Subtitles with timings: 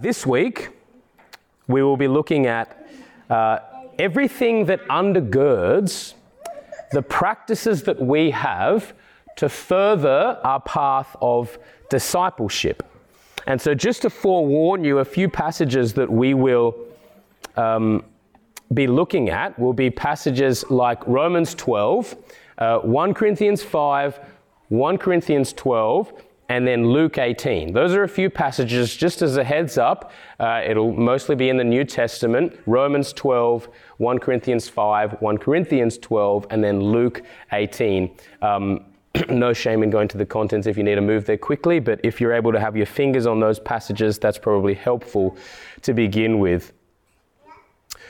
[0.00, 0.70] This week,
[1.68, 2.88] we will be looking at
[3.28, 3.58] uh,
[3.98, 6.14] everything that undergirds
[6.92, 8.94] the practices that we have
[9.36, 11.58] to further our path of
[11.90, 12.82] discipleship.
[13.46, 16.76] And so, just to forewarn you, a few passages that we will
[17.58, 18.02] um,
[18.72, 22.16] be looking at will be passages like Romans 12,
[22.56, 24.18] uh, 1 Corinthians 5,
[24.70, 26.10] 1 Corinthians 12,
[26.50, 27.72] and then Luke 18.
[27.72, 30.10] Those are a few passages, just as a heads up.
[30.40, 33.68] Uh, it'll mostly be in the New Testament Romans 12,
[33.98, 37.22] 1 Corinthians 5, 1 Corinthians 12, and then Luke
[37.52, 38.10] 18.
[38.42, 38.84] Um,
[39.28, 42.00] no shame in going to the contents if you need to move there quickly, but
[42.02, 45.36] if you're able to have your fingers on those passages, that's probably helpful
[45.82, 46.72] to begin with.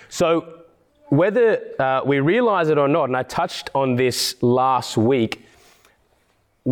[0.09, 0.62] So,
[1.11, 5.45] whether uh, we realize it or not, and I touched on this last week,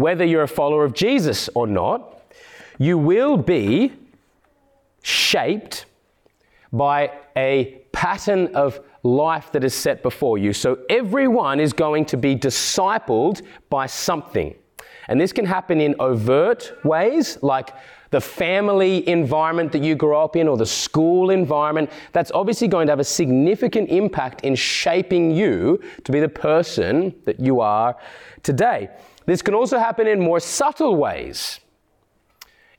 [0.00, 2.22] whether you're a follower of Jesus or not,
[2.78, 3.92] you will be
[5.02, 5.86] shaped
[6.72, 10.52] by a pattern of life that is set before you.
[10.52, 14.54] So everyone is going to be discipled by something.
[15.08, 17.70] And this can happen in overt ways, like
[18.10, 21.90] the family environment that you grow up in or the school environment.
[22.12, 27.14] That's obviously going to have a significant impact in shaping you to be the person
[27.24, 27.96] that you are
[28.42, 28.90] today.
[29.28, 31.60] This can also happen in more subtle ways,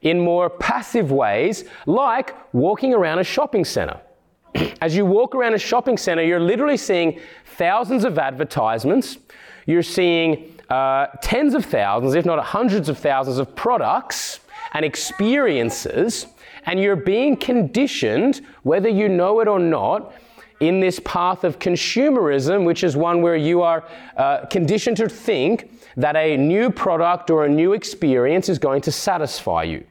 [0.01, 4.01] in more passive ways, like walking around a shopping center.
[4.81, 7.19] As you walk around a shopping center, you're literally seeing
[7.55, 9.19] thousands of advertisements.
[9.67, 14.39] You're seeing uh, tens of thousands, if not hundreds of thousands, of products
[14.73, 16.25] and experiences,
[16.65, 20.13] and you're being conditioned, whether you know it or not,
[20.59, 23.85] in this path of consumerism, which is one where you are
[24.17, 28.91] uh, conditioned to think that a new product or a new experience is going to
[28.91, 29.83] satisfy you.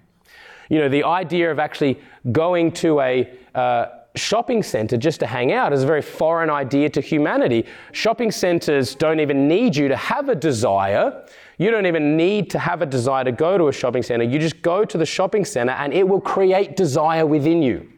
[0.69, 1.99] You know, the idea of actually
[2.31, 6.91] going to a uh, shopping center just to hang out is a very foreign idea
[6.91, 7.65] to humanity.
[7.93, 11.25] Shopping centers don't even need you to have a desire.
[11.57, 14.25] You don't even need to have a desire to go to a shopping center.
[14.25, 17.89] You just go to the shopping center and it will create desire within you.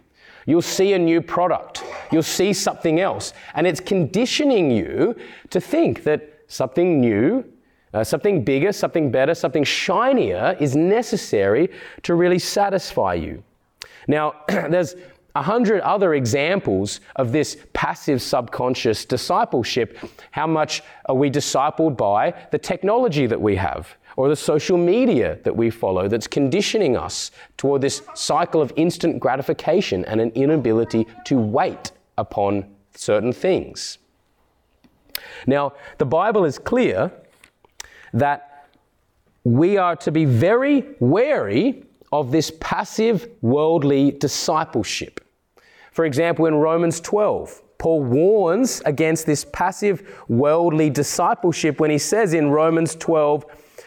[0.47, 1.85] You'll see a new product.
[2.11, 3.33] You'll see something else.
[3.55, 5.17] And it's conditioning you
[5.51, 7.45] to think that something new,
[7.93, 11.71] uh, something bigger, something better, something shinier is necessary
[12.03, 13.43] to really satisfy you.
[14.07, 14.95] Now, there's
[15.35, 19.99] a hundred other examples of this passive subconscious discipleship.
[20.33, 23.97] How much are we discipled by the technology that we have?
[24.17, 29.21] Or the social media that we follow that's conditioning us toward this cycle of instant
[29.21, 33.99] gratification and an inability to wait upon certain things.
[35.47, 37.13] Now, the Bible is clear
[38.13, 38.69] that
[39.45, 45.25] we are to be very wary of this passive worldly discipleship.
[45.93, 52.35] For example, in Romans 12, Paul warns against this passive worldly discipleship when he says
[52.35, 53.47] in Romans 12,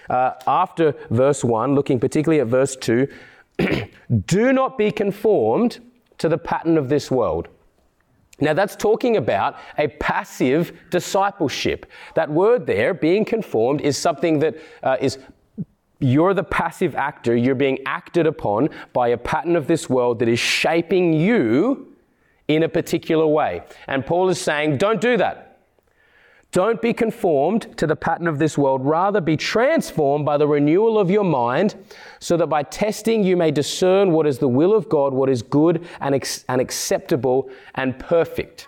[0.10, 3.08] uh, after verse 1, looking particularly at verse 2,
[4.26, 5.80] do not be conformed
[6.18, 7.48] to the pattern of this world.
[8.40, 11.86] Now, that's talking about a passive discipleship.
[12.16, 15.20] That word there, being conformed, is something that uh, is
[16.00, 17.36] you're the passive actor.
[17.36, 21.96] You're being acted upon by a pattern of this world that is shaping you
[22.48, 23.64] in a particular way.
[23.88, 25.43] And Paul is saying, don't do that.
[26.54, 28.86] Don't be conformed to the pattern of this world.
[28.86, 31.74] Rather, be transformed by the renewal of your mind,
[32.20, 35.42] so that by testing you may discern what is the will of God, what is
[35.42, 38.68] good and, ex- and acceptable and perfect.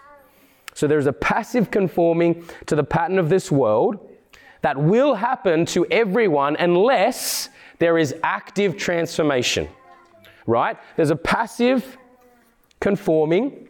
[0.73, 3.99] So there's a passive conforming to the pattern of this world
[4.61, 9.67] that will happen to everyone unless there is active transformation.
[10.47, 10.75] Right?
[10.95, 11.97] There's a passive
[12.79, 13.69] conforming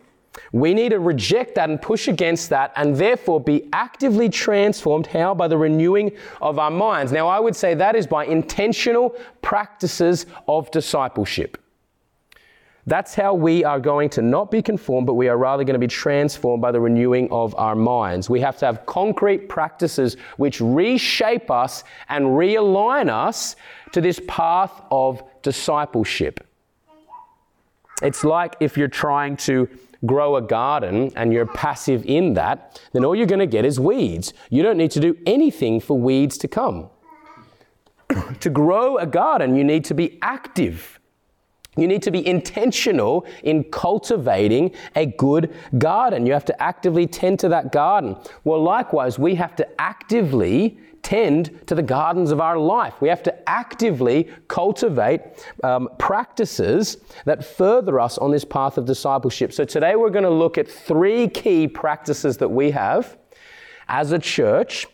[0.51, 5.07] we need to reject that and push against that and therefore be actively transformed.
[5.07, 5.33] How?
[5.33, 7.11] By the renewing of our minds.
[7.11, 11.57] Now, I would say that is by intentional practices of discipleship.
[12.87, 15.79] That's how we are going to not be conformed, but we are rather going to
[15.79, 18.29] be transformed by the renewing of our minds.
[18.29, 23.55] We have to have concrete practices which reshape us and realign us
[23.91, 26.45] to this path of discipleship.
[28.03, 29.67] It's like if you're trying to
[30.05, 33.79] grow a garden and you're passive in that, then all you're going to get is
[33.79, 34.33] weeds.
[34.49, 36.89] You don't need to do anything for weeds to come.
[38.39, 40.99] to grow a garden, you need to be active.
[41.77, 46.25] You need to be intentional in cultivating a good garden.
[46.25, 48.15] You have to actively tend to that garden.
[48.43, 52.99] Well, likewise, we have to actively tend to the gardens of our life.
[52.99, 55.21] We have to actively cultivate
[55.63, 59.53] um, practices that further us on this path of discipleship.
[59.53, 63.17] So today we're going to look at three key practices that we have
[63.87, 64.87] as a church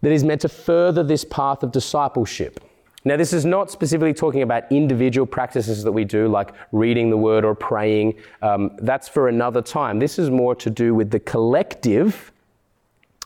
[0.00, 2.58] that is meant to further this path of discipleship.
[3.04, 7.16] Now, this is not specifically talking about individual practices that we do, like reading the
[7.18, 8.14] word or praying.
[8.40, 9.98] Um, that's for another time.
[9.98, 12.31] This is more to do with the collective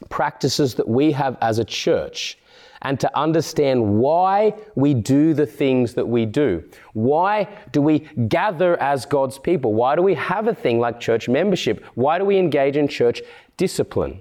[0.09, 2.39] practices that we have as a church
[2.83, 6.63] and to understand why we do the things that we do.
[6.93, 9.75] Why do we gather as God's people?
[9.75, 11.85] Why do we have a thing like church membership?
[11.95, 13.23] Why do we engage in church
[13.57, 14.21] discipline?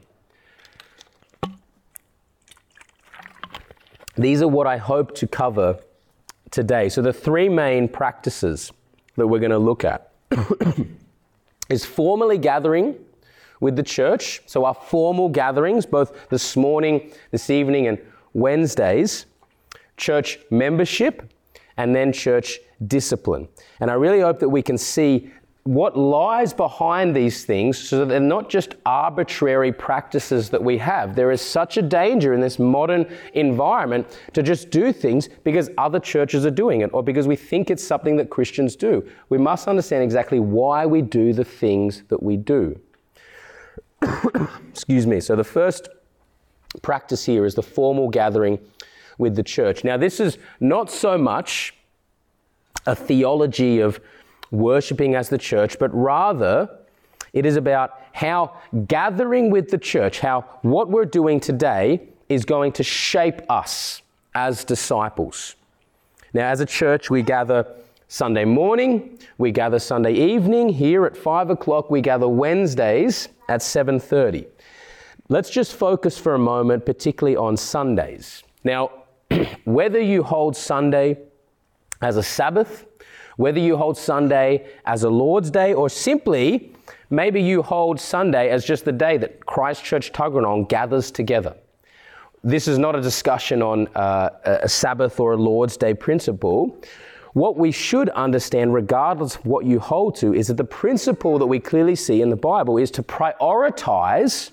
[4.18, 5.80] These are what I hope to cover
[6.50, 6.88] today.
[6.88, 8.72] So, the three main practices
[9.18, 10.12] that we're going to look at
[11.69, 12.95] is formally gathering
[13.60, 14.42] with the church.
[14.46, 18.00] So, our formal gatherings, both this morning, this evening, and
[18.34, 19.25] Wednesdays,
[19.98, 21.31] church membership,
[21.78, 23.48] and then church discipline.
[23.80, 25.31] And I really hope that we can see
[25.66, 31.16] what lies behind these things so that they're not just arbitrary practices that we have.
[31.16, 36.00] There is such a danger in this modern environment to just do things because other
[36.00, 39.10] churches are doing it or because we think it's something that Christians do.
[39.30, 42.80] We must understand exactly why we do the things that we do.
[44.70, 45.20] Excuse me.
[45.20, 45.90] So the first
[46.82, 48.60] practice here is the formal gathering
[49.18, 49.84] with the church.
[49.84, 51.74] Now, this is not so much
[52.86, 54.00] a theology of
[54.52, 56.70] worshiping as the church, but rather
[57.34, 58.54] it is about how
[58.88, 64.02] gathering with the church, how what we're doing today is going to shape us
[64.34, 65.56] as disciples.
[66.34, 67.66] Now, as a church, we gather
[68.08, 70.70] Sunday morning, we gather Sunday evening.
[70.70, 74.48] Here at five o'clock, we gather Wednesdays at 7:30.
[75.30, 78.44] Let's just focus for a moment, particularly on Sundays.
[78.64, 78.92] Now,
[79.66, 81.18] whether you hold Sunday
[82.02, 82.86] as a Sabbath
[83.38, 86.74] whether you hold Sunday as a Lord's Day or simply
[87.10, 91.56] maybe you hold Sunday as just the day that Christchurch Tuggeranong gathers together.
[92.44, 96.80] This is not a discussion on uh, a Sabbath or a Lord's Day principle.
[97.36, 101.46] What we should understand, regardless of what you hold to, is that the principle that
[101.46, 104.52] we clearly see in the Bible is to prioritize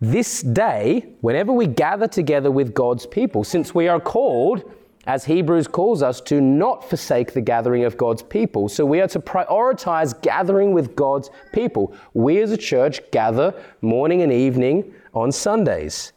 [0.00, 4.72] this day whenever we gather together with God's people, since we are called
[5.08, 8.68] as Hebrews calls us to not forsake the gathering of God's people.
[8.68, 11.92] So we are to prioritize gathering with God's people.
[12.14, 16.12] We as a church gather morning and evening on Sundays.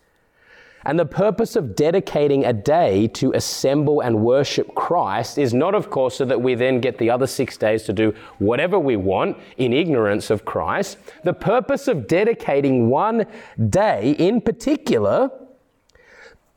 [0.86, 5.90] And the purpose of dedicating a day to assemble and worship Christ is not, of
[5.90, 9.38] course, so that we then get the other six days to do whatever we want
[9.58, 10.98] in ignorance of Christ.
[11.24, 13.26] The purpose of dedicating one
[13.70, 15.32] day in particular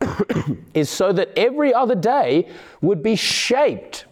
[0.75, 2.49] is so that every other day
[2.81, 4.06] would be shaped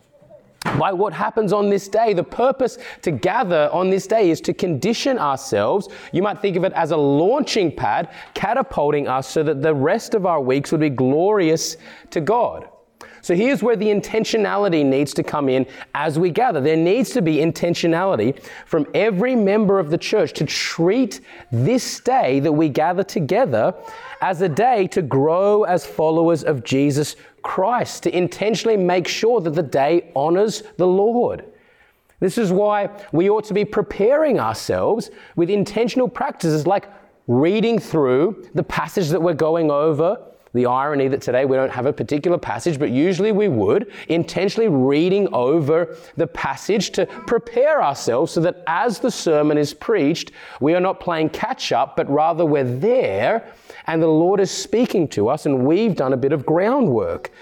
[0.79, 2.13] by what happens on this day.
[2.13, 5.89] The purpose to gather on this day is to condition ourselves.
[6.13, 10.15] You might think of it as a launching pad, catapulting us so that the rest
[10.15, 11.77] of our weeks would be glorious
[12.11, 12.69] to God.
[13.25, 16.61] So here's where the intentionality needs to come in as we gather.
[16.61, 22.41] There needs to be intentionality from every member of the church to treat this day
[22.41, 23.73] that we gather together
[24.21, 29.55] as a day to grow as followers of Jesus Christ, to intentionally make sure that
[29.55, 31.44] the day honors the Lord.
[32.19, 36.89] This is why we ought to be preparing ourselves with intentional practices like
[37.29, 40.19] reading through the passage that we're going over
[40.55, 44.69] the irony that today we don't have a particular passage, but usually we would, intentionally
[44.69, 50.74] reading over the passage to prepare ourselves so that as the sermon is preached, we
[50.74, 53.53] are not playing catch up, but rather we're there
[53.86, 57.31] and the Lord is speaking to us and we've done a bit of groundwork.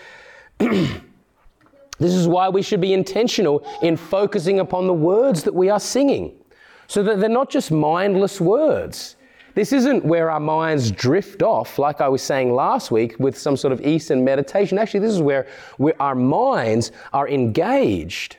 [2.02, 5.78] This is why we should be intentional in focusing upon the words that we are
[5.78, 6.32] singing,
[6.88, 9.14] so that they're not just mindless words.
[9.54, 13.56] This isn't where our minds drift off, like I was saying last week, with some
[13.56, 14.78] sort of Eastern meditation.
[14.78, 15.46] Actually, this is where,
[15.76, 18.38] where our minds are engaged.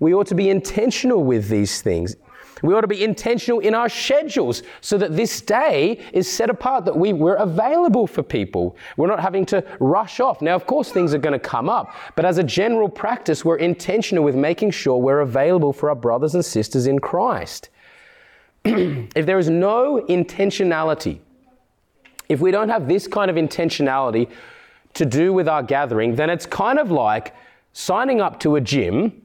[0.00, 2.16] We ought to be intentional with these things.
[2.64, 6.86] We ought to be intentional in our schedules so that this day is set apart,
[6.86, 8.78] that we, we're available for people.
[8.96, 10.40] We're not having to rush off.
[10.40, 13.58] Now, of course, things are going to come up, but as a general practice, we're
[13.58, 17.68] intentional with making sure we're available for our brothers and sisters in Christ.
[18.64, 21.18] if there is no intentionality,
[22.30, 24.30] if we don't have this kind of intentionality
[24.94, 27.34] to do with our gathering, then it's kind of like
[27.74, 29.20] signing up to a gym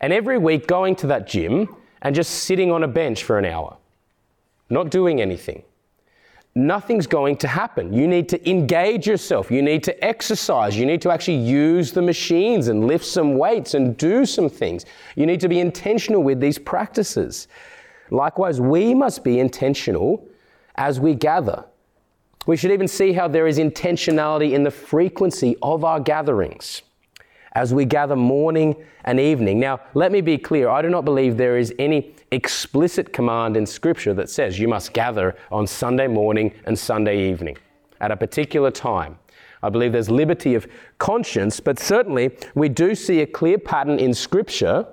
[0.00, 1.68] and every week going to that gym
[2.02, 3.76] and just sitting on a bench for an hour,
[4.68, 5.62] not doing anything.
[6.54, 7.92] Nothing's going to happen.
[7.92, 9.50] You need to engage yourself.
[9.50, 10.76] You need to exercise.
[10.76, 14.84] You need to actually use the machines and lift some weights and do some things.
[15.14, 17.46] You need to be intentional with these practices.
[18.10, 20.26] Likewise, we must be intentional
[20.74, 21.64] as we gather.
[22.46, 26.82] We should even see how there is intentionality in the frequency of our gatherings
[27.52, 29.58] as we gather morning and evening.
[29.58, 33.66] Now, let me be clear I do not believe there is any explicit command in
[33.66, 37.56] Scripture that says you must gather on Sunday morning and Sunday evening
[38.00, 39.18] at a particular time.
[39.62, 40.66] I believe there's liberty of
[40.98, 44.86] conscience, but certainly we do see a clear pattern in Scripture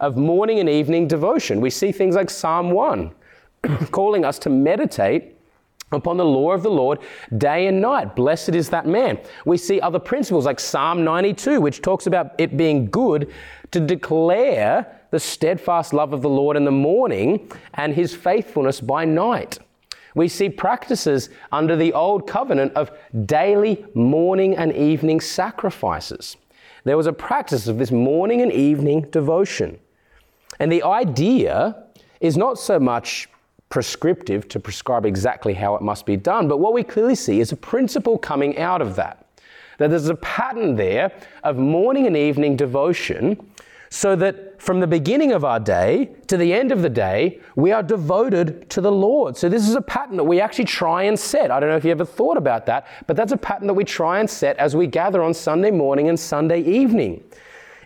[0.00, 1.60] of morning and evening devotion.
[1.60, 3.14] We see things like Psalm 1
[3.90, 5.33] calling us to meditate
[5.94, 6.98] upon the law of the Lord
[7.38, 8.14] day and night.
[8.14, 9.18] Blessed is that man.
[9.44, 13.32] We see other principles like Psalm 92, which talks about it being good
[13.70, 19.04] to declare the steadfast love of the Lord in the morning and his faithfulness by
[19.04, 19.58] night.
[20.14, 22.90] We see practices under the old covenant of
[23.26, 26.36] daily morning and evening sacrifices.
[26.84, 29.78] There was a practice of this morning and evening devotion.
[30.60, 31.84] And the idea
[32.20, 33.28] is not so much
[33.74, 36.46] prescriptive to prescribe exactly how it must be done.
[36.46, 39.26] But what we clearly see is a principle coming out of that.
[39.78, 41.10] That there's a pattern there
[41.42, 43.36] of morning and evening devotion,
[43.90, 47.72] so that from the beginning of our day to the end of the day, we
[47.72, 49.36] are devoted to the Lord.
[49.36, 51.50] So, this is a pattern that we actually try and set.
[51.50, 53.82] I don't know if you ever thought about that, but that's a pattern that we
[53.82, 57.24] try and set as we gather on Sunday morning and Sunday evening.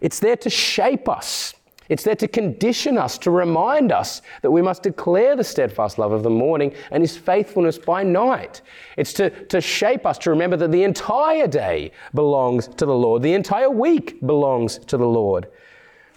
[0.02, 1.54] It's there to shape us.
[1.88, 6.12] It's there to condition us, to remind us that we must declare the steadfast love
[6.12, 8.61] of the morning and his faithfulness by night.
[8.97, 13.23] It's to, to shape us to remember that the entire day belongs to the Lord,
[13.23, 15.49] the entire week belongs to the Lord.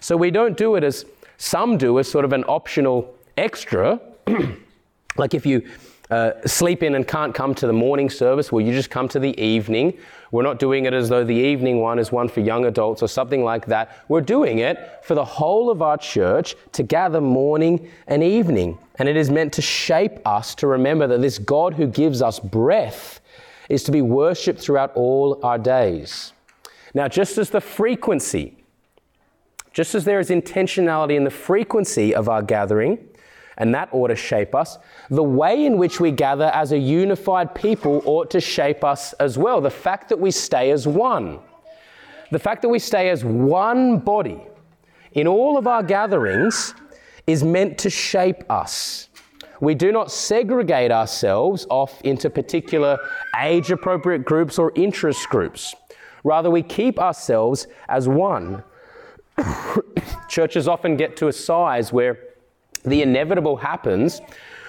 [0.00, 1.06] So we don't do it as
[1.38, 4.00] some do, as sort of an optional extra.
[5.16, 5.66] like if you
[6.10, 9.18] uh, sleep in and can't come to the morning service, well, you just come to
[9.18, 9.96] the evening.
[10.32, 13.06] We're not doing it as though the evening one is one for young adults or
[13.06, 14.02] something like that.
[14.08, 18.78] We're doing it for the whole of our church to gather morning and evening.
[18.96, 22.40] And it is meant to shape us to remember that this God who gives us
[22.40, 23.20] breath
[23.68, 26.32] is to be worshipped throughout all our days.
[26.94, 28.56] Now, just as the frequency,
[29.74, 33.06] just as there is intentionality in the frequency of our gathering,
[33.58, 34.78] and that ought to shape us.
[35.10, 39.36] The way in which we gather as a unified people ought to shape us as
[39.38, 39.60] well.
[39.60, 41.38] The fact that we stay as one.
[42.30, 44.40] The fact that we stay as one body
[45.12, 46.74] in all of our gatherings
[47.26, 49.08] is meant to shape us.
[49.60, 52.98] We do not segregate ourselves off into particular
[53.40, 55.74] age appropriate groups or interest groups.
[56.24, 58.64] Rather, we keep ourselves as one.
[60.28, 62.18] Churches often get to a size where
[62.84, 64.20] the inevitable happens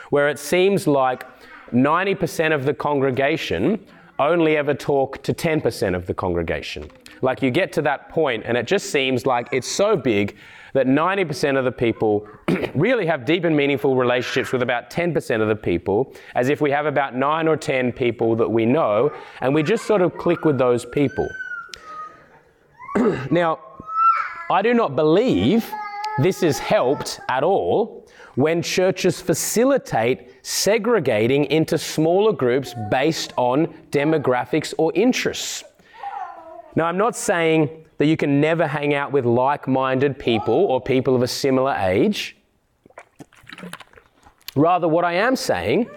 [0.09, 1.25] where it seems like
[1.71, 3.83] 90% of the congregation
[4.19, 6.89] only ever talk to 10% of the congregation.
[7.21, 10.35] Like you get to that point, and it just seems like it's so big
[10.73, 12.27] that 90% of the people
[12.75, 16.69] really have deep and meaningful relationships with about 10% of the people, as if we
[16.71, 20.45] have about 9 or 10 people that we know, and we just sort of click
[20.45, 21.27] with those people.
[23.31, 23.59] now,
[24.51, 25.71] I do not believe
[26.19, 28.02] this is helped at all
[28.35, 35.63] when churches facilitate segregating into smaller groups based on demographics or interests.
[36.75, 40.81] Now, I'm not saying that you can never hang out with like minded people or
[40.81, 42.35] people of a similar age.
[44.55, 45.89] Rather, what I am saying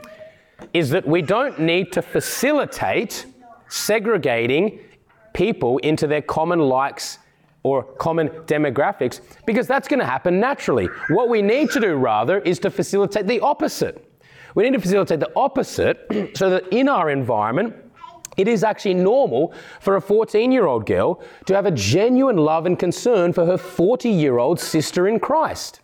[0.72, 3.26] is that we don't need to facilitate
[3.68, 4.80] segregating
[5.32, 7.18] people into their common likes
[7.66, 10.86] or common demographics because that's going to happen naturally.
[11.08, 14.08] What we need to do rather is to facilitate the opposite.
[14.54, 17.74] We need to facilitate the opposite so that in our environment,
[18.36, 22.66] it is actually normal for a 14 year old girl to have a genuine love
[22.66, 25.80] and concern for her 40 year old sister in Christ.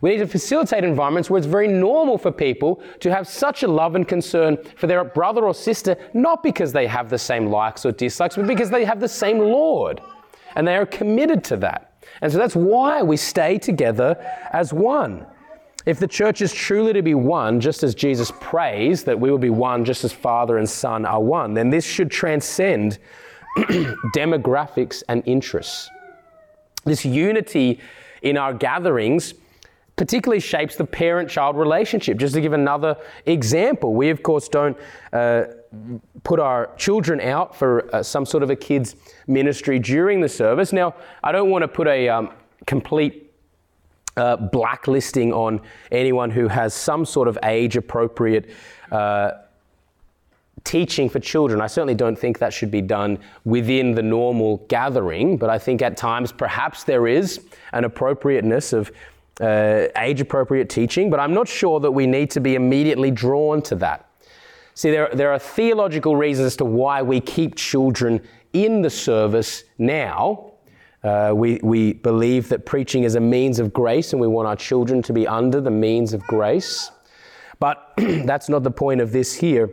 [0.00, 3.68] We need to facilitate environments where it's very normal for people to have such a
[3.68, 7.84] love and concern for their brother or sister, not because they have the same likes
[7.84, 10.00] or dislikes, but because they have the same Lord
[10.54, 12.02] and they are committed to that.
[12.22, 14.16] And so that's why we stay together
[14.52, 15.26] as one.
[15.86, 19.38] If the church is truly to be one, just as Jesus prays that we will
[19.38, 22.98] be one just as Father and Son are one, then this should transcend
[24.14, 25.88] demographics and interests.
[26.84, 27.80] This unity
[28.22, 29.34] in our gatherings
[29.96, 32.18] particularly shapes the parent child relationship.
[32.18, 34.76] Just to give another example, we of course don't
[35.12, 35.44] uh,
[36.24, 38.96] put our children out for uh, some sort of a kids
[39.26, 40.72] ministry during the service.
[40.72, 42.30] Now, I don't want to put a um,
[42.66, 43.32] complete
[44.16, 45.60] uh, blacklisting on
[45.92, 48.50] anyone who has some sort of age appropriate
[48.90, 49.30] uh,
[50.64, 51.60] teaching for children.
[51.60, 55.80] I certainly don't think that should be done within the normal gathering, but I think
[55.82, 57.40] at times perhaps there is
[57.72, 58.90] an appropriateness of
[59.40, 63.62] uh, age appropriate teaching, but I'm not sure that we need to be immediately drawn
[63.62, 64.09] to that.
[64.74, 68.22] See, there, there are theological reasons as to why we keep children
[68.52, 70.52] in the service now.
[71.02, 74.56] Uh, we, we believe that preaching is a means of grace and we want our
[74.56, 76.90] children to be under the means of grace.
[77.58, 79.70] But that's not the point of this here.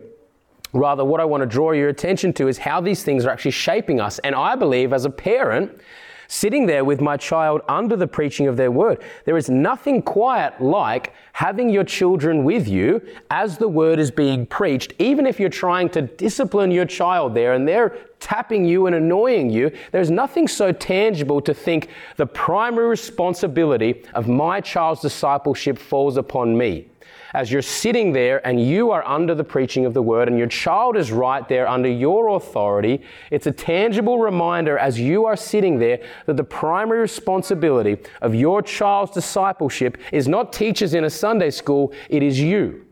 [0.73, 3.51] Rather, what I want to draw your attention to is how these things are actually
[3.51, 4.19] shaping us.
[4.19, 5.79] And I believe, as a parent,
[6.27, 10.61] sitting there with my child under the preaching of their word, there is nothing quiet
[10.61, 15.49] like having your children with you as the word is being preached, even if you're
[15.49, 19.71] trying to discipline your child there and they're tapping you and annoying you.
[19.91, 26.57] There's nothing so tangible to think the primary responsibility of my child's discipleship falls upon
[26.57, 26.87] me
[27.33, 30.47] as you're sitting there and you are under the preaching of the word and your
[30.47, 35.79] child is right there under your authority, it's a tangible reminder as you are sitting
[35.79, 41.49] there that the primary responsibility of your child's discipleship is not teachers in a Sunday
[41.49, 42.85] school, it is you.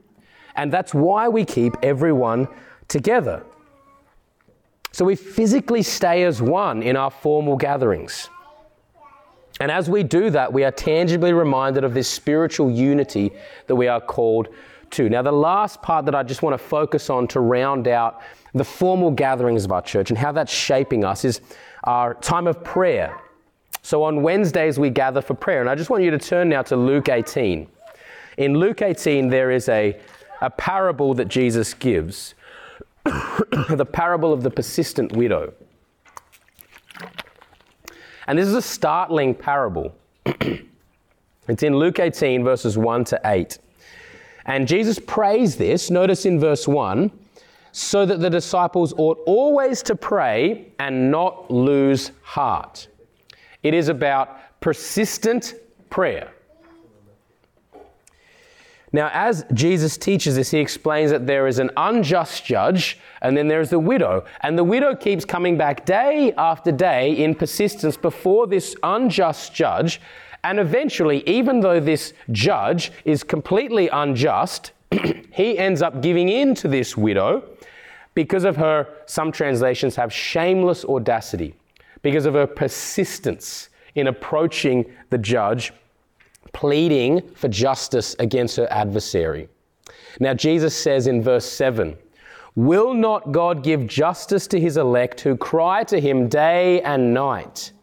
[0.55, 2.47] And that's why we keep everyone
[2.87, 3.43] together.
[4.91, 8.29] So we physically stay as one in our formal gatherings.
[9.59, 13.31] And as we do that, we are tangibly reminded of this spiritual unity
[13.67, 14.49] that we are called
[14.91, 15.09] to.
[15.09, 18.21] Now, the last part that I just want to focus on to round out
[18.53, 21.41] the formal gatherings of our church and how that's shaping us is
[21.85, 23.19] our time of prayer.
[23.81, 25.61] So on Wednesdays, we gather for prayer.
[25.61, 27.67] And I just want you to turn now to Luke 18.
[28.37, 29.97] In Luke 18, there is a,
[30.41, 32.33] a parable that Jesus gives
[33.05, 35.53] the parable of the persistent widow.
[38.27, 39.93] And this is a startling parable.
[40.25, 43.59] it's in Luke 18, verses 1 to 8.
[44.45, 47.11] And Jesus prays this, notice in verse 1,
[47.71, 52.87] so that the disciples ought always to pray and not lose heart.
[53.63, 55.55] It is about persistent
[55.89, 56.31] prayer.
[58.95, 63.49] Now, as Jesus teaches this, he explains that there is an unjust judge and then
[63.49, 64.23] there's the widow.
[64.39, 69.99] And the widow keeps coming back day after day in persistence before this unjust judge.
[70.45, 74.71] And eventually, even though this judge is completely unjust,
[75.33, 77.43] he ends up giving in to this widow
[78.13, 81.53] because of her, some translations have shameless audacity,
[82.01, 85.73] because of her persistence in approaching the judge
[86.55, 89.49] pleading for justice against her adversary.
[90.21, 91.97] Now, Jesus says in verse 7
[92.55, 97.73] Will not God give justice to his elect who cry to him day and night?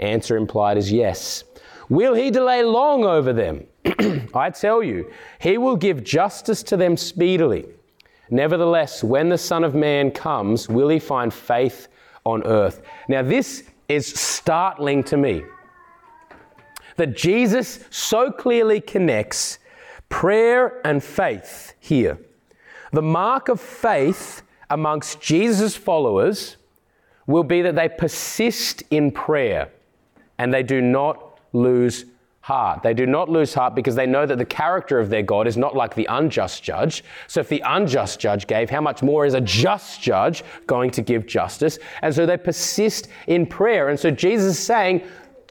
[0.00, 1.44] Answer implied is yes.
[1.90, 3.66] Will he delay long over them?
[4.34, 7.66] I tell you, he will give justice to them speedily.
[8.30, 11.88] Nevertheless, when the Son of Man comes, will he find faith
[12.24, 12.80] on earth?
[13.08, 15.44] Now, this is startling to me
[16.98, 19.58] that Jesus so clearly connects
[20.08, 22.18] prayer and faith here.
[22.92, 26.56] The mark of faith amongst Jesus' followers
[27.26, 29.70] will be that they persist in prayer
[30.38, 32.04] and they do not lose
[32.40, 32.82] heart.
[32.82, 35.58] They do not lose heart because they know that the character of their God is
[35.58, 37.04] not like the unjust judge.
[37.26, 41.02] So if the unjust judge gave, how much more is a just judge going to
[41.02, 41.78] give justice?
[42.00, 43.90] And so they persist in prayer.
[43.90, 45.06] And so Jesus is saying,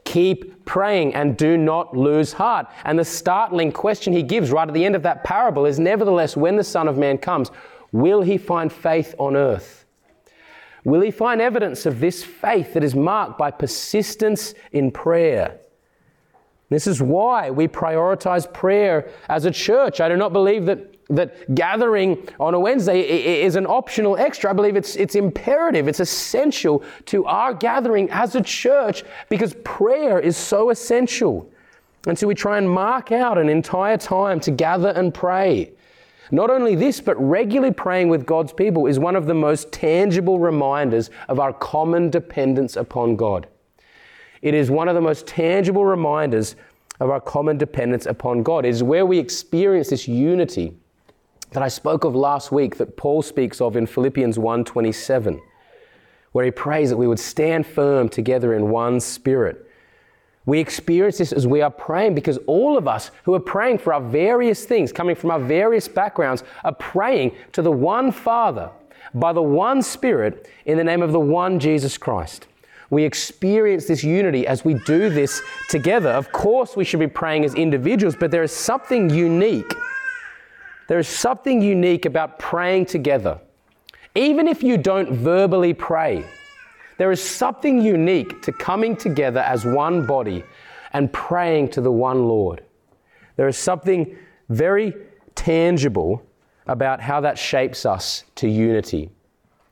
[0.08, 2.66] Keep praying and do not lose heart.
[2.86, 6.34] And the startling question he gives right at the end of that parable is Nevertheless,
[6.34, 7.50] when the Son of Man comes,
[7.92, 9.84] will he find faith on earth?
[10.82, 15.58] Will he find evidence of this faith that is marked by persistence in prayer?
[16.70, 20.00] This is why we prioritize prayer as a church.
[20.00, 23.00] I do not believe that that gathering on a Wednesday
[23.42, 24.50] is an optional extra.
[24.50, 30.18] I believe it's, it's imperative, it's essential to our gathering as a church because prayer
[30.20, 31.50] is so essential.
[32.06, 35.72] And so we try and mark out an entire time to gather and pray.
[36.30, 40.38] Not only this, but regularly praying with God's people is one of the most tangible
[40.38, 43.48] reminders of our common dependence upon God.
[44.42, 46.54] It is one of the most tangible reminders
[47.00, 48.66] of our common dependence upon God.
[48.66, 50.76] It is where we experience this unity
[51.50, 55.40] that I spoke of last week that Paul speaks of in Philippians 1:27
[56.32, 59.68] where he prays that we would stand firm together in one spirit
[60.48, 63.92] We experience this as we are praying because all of us who are praying for
[63.92, 68.70] our various things, coming from our various backgrounds, are praying to the one Father
[69.12, 72.46] by the one Spirit in the name of the one Jesus Christ.
[72.88, 76.08] We experience this unity as we do this together.
[76.08, 79.70] Of course, we should be praying as individuals, but there is something unique.
[80.88, 83.38] There is something unique about praying together.
[84.14, 86.24] Even if you don't verbally pray,
[86.96, 90.42] there is something unique to coming together as one body
[90.92, 92.64] and praying to the one Lord.
[93.36, 94.16] There is something
[94.48, 94.94] very
[95.34, 96.22] tangible
[96.66, 99.10] about how that shapes us to unity.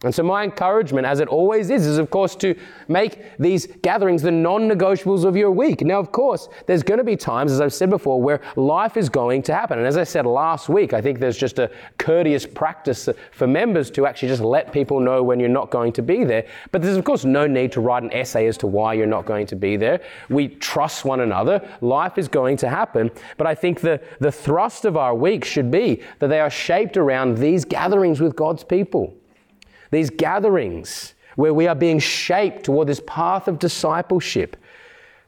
[0.06, 2.54] And so, my encouragement, as it always is, is of course to
[2.88, 5.82] make these gatherings the non negotiables of your week.
[5.82, 9.08] Now, of course, there's going to be times, as I've said before, where life is
[9.08, 9.78] going to happen.
[9.78, 13.90] And as I said last week, I think there's just a courteous practice for members
[13.92, 16.46] to actually just let people know when you're not going to be there.
[16.70, 19.26] But there's, of course, no need to write an essay as to why you're not
[19.26, 20.00] going to be there.
[20.28, 21.68] We trust one another.
[21.80, 23.10] Life is going to happen.
[23.36, 26.96] But I think the, the thrust of our week should be that they are shaped
[26.96, 29.16] around these gatherings with God's people
[29.90, 34.56] these gatherings where we are being shaped toward this path of discipleship.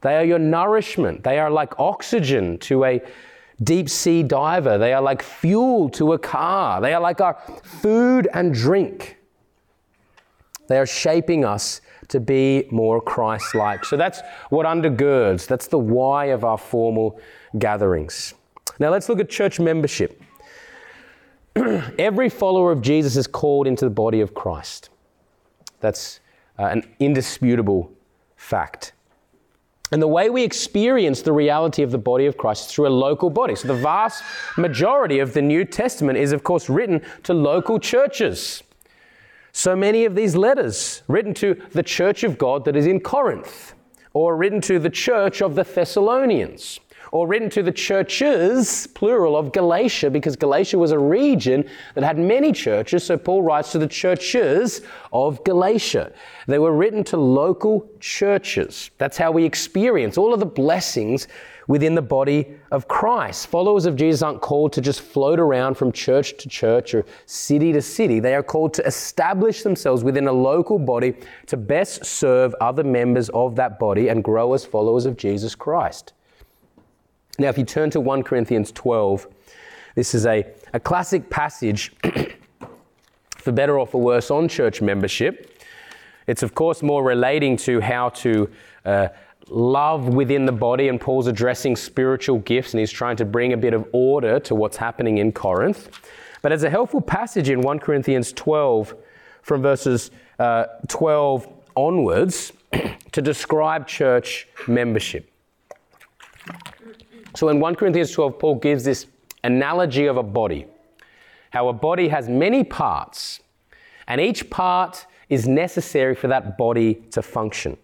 [0.01, 1.25] They are your nourishment.
[1.25, 3.03] They are like oxygen to a
[3.63, 4.79] deep sea diver.
[4.79, 6.81] They are like fuel to a car.
[6.81, 9.19] They are like our food and drink.
[10.69, 13.85] They are shaping us to be more Christ like.
[13.85, 17.21] So that's what undergirds, that's the why of our formal
[17.59, 18.35] gatherings.
[18.79, 20.23] Now let's look at church membership.
[21.99, 24.91] every follower of Jesus is called into the body of Christ.
[25.81, 26.21] That's
[26.59, 27.93] uh, an indisputable
[28.37, 28.93] fact.
[29.91, 32.91] And the way we experience the reality of the body of Christ is through a
[32.91, 33.55] local body.
[33.55, 34.23] So the vast
[34.59, 38.63] majority of the New Testament is, of course, written to local churches.
[39.53, 43.75] So many of these letters written to the church of God that is in Corinth,
[44.13, 46.81] or written to the church of the Thessalonians,
[47.13, 52.19] or written to the churches, plural, of Galatia, because Galatia was a region that had
[52.19, 53.05] many churches.
[53.05, 56.13] So Paul writes to the churches of Galatia.
[56.47, 58.91] They were written to local churches.
[58.99, 61.29] That's how we experience all of the blessings
[61.69, 63.47] within the body of Christ.
[63.47, 67.73] Followers of Jesus aren't called to just float around from church to church or city
[67.73, 68.21] to city.
[68.21, 71.15] They are called to establish themselves within a local body
[71.47, 76.15] to best serve other members of that body and grow as followers of Jesus Christ.
[77.41, 79.29] Now, if you turn to 1 Corinthians 12,
[79.95, 81.93] this is a, a classic passage,
[83.37, 85.63] for better or for worse, on church membership.
[86.27, 88.51] It's, of course, more relating to how to
[88.85, 89.09] uh,
[89.49, 93.57] love within the body, and Paul's addressing spiritual gifts, and he's trying to bring a
[93.57, 95.91] bit of order to what's happening in Corinth.
[96.43, 98.97] But as a helpful passage in 1 Corinthians 12,
[99.43, 101.47] from verses uh, 12
[101.77, 102.53] onwards,
[103.13, 105.31] to describe church membership.
[107.35, 109.07] So in 1 Corinthians 12, Paul gives this
[109.45, 110.67] analogy of a body
[111.51, 113.41] how a body has many parts,
[114.07, 117.77] and each part is necessary for that body to function.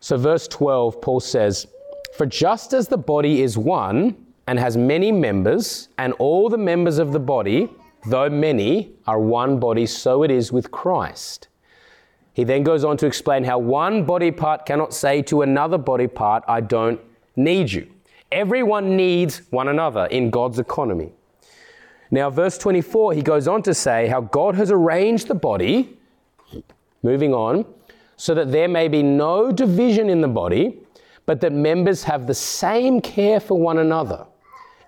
[0.00, 1.66] So, verse 12, Paul says,
[2.16, 6.98] For just as the body is one and has many members, and all the members
[6.98, 7.70] of the body,
[8.06, 11.48] though many, are one body, so it is with Christ.
[12.34, 16.08] He then goes on to explain how one body part cannot say to another body
[16.08, 17.00] part, I don't
[17.36, 17.88] need you.
[18.30, 21.12] Everyone needs one another in God's economy.
[22.10, 25.96] Now, verse 24, he goes on to say how God has arranged the body,
[27.02, 27.64] moving on,
[28.16, 30.78] so that there may be no division in the body,
[31.26, 34.26] but that members have the same care for one another.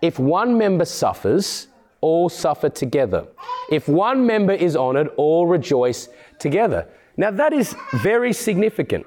[0.02, 1.68] If one member suffers,
[2.00, 3.26] all suffer together.
[3.70, 6.86] If one member is honored, all rejoice together.
[7.16, 9.06] Now, that is very significant.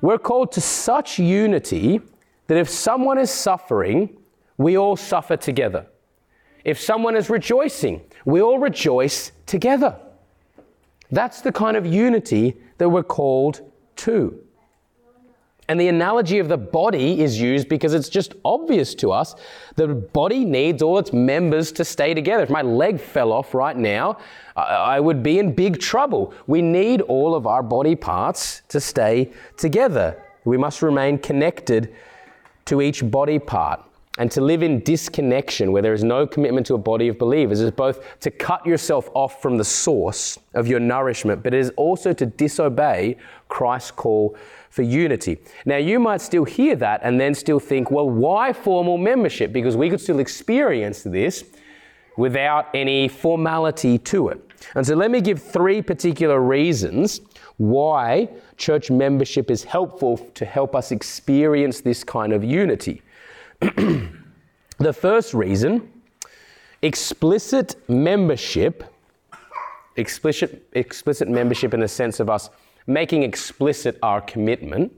[0.00, 2.00] We're called to such unity
[2.46, 4.16] that if someone is suffering,
[4.56, 5.86] we all suffer together.
[6.64, 9.96] If someone is rejoicing, we all rejoice together.
[11.10, 13.60] That's the kind of unity that we're called
[13.96, 14.38] to.
[15.68, 19.36] And the analogy of the body is used because it's just obvious to us
[19.76, 22.42] the body needs all its members to stay together.
[22.42, 24.18] If my leg fell off right now,
[24.68, 26.34] I would be in big trouble.
[26.46, 30.22] We need all of our body parts to stay together.
[30.44, 31.94] We must remain connected
[32.66, 33.82] to each body part.
[34.18, 37.60] And to live in disconnection, where there is no commitment to a body of believers,
[37.60, 41.72] is both to cut yourself off from the source of your nourishment, but it is
[41.76, 43.16] also to disobey
[43.48, 44.36] Christ's call
[44.68, 45.38] for unity.
[45.64, 49.52] Now, you might still hear that and then still think, well, why formal membership?
[49.52, 51.44] Because we could still experience this
[52.16, 54.49] without any formality to it.
[54.74, 57.20] And so let me give three particular reasons
[57.56, 63.02] why church membership is helpful to help us experience this kind of unity.
[63.60, 65.90] the first reason
[66.82, 68.84] explicit membership,
[69.96, 72.48] explicit, explicit membership in the sense of us
[72.86, 74.92] making explicit our commitment.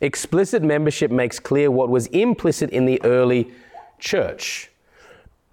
[0.00, 3.50] Explicit membership makes clear what was implicit in the early
[3.98, 4.70] church.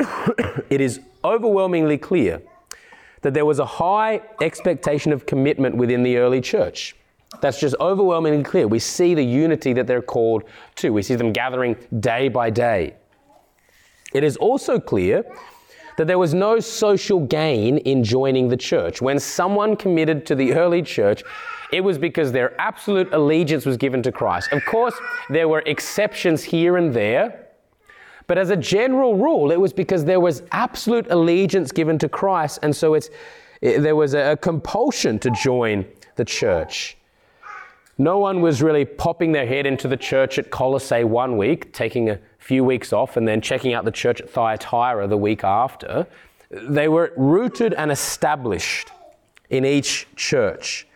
[0.69, 2.41] it is overwhelmingly clear
[3.23, 6.95] that there was a high expectation of commitment within the early church.
[7.41, 8.67] That's just overwhelmingly clear.
[8.67, 10.43] We see the unity that they're called
[10.75, 10.91] to.
[10.91, 12.95] We see them gathering day by day.
[14.13, 15.25] It is also clear
[15.97, 19.01] that there was no social gain in joining the church.
[19.01, 21.23] When someone committed to the early church,
[21.71, 24.51] it was because their absolute allegiance was given to Christ.
[24.51, 24.95] Of course,
[25.29, 27.42] there were exceptions here and there,
[28.27, 32.59] but as a general rule, it was because there was absolute allegiance given to Christ,
[32.63, 33.09] and so it's,
[33.61, 36.97] it, there was a, a compulsion to join the church.
[37.97, 42.09] No one was really popping their head into the church at Colossae one week, taking
[42.09, 46.07] a few weeks off, and then checking out the church at Thyatira the week after.
[46.49, 48.91] They were rooted and established
[49.49, 50.87] in each church.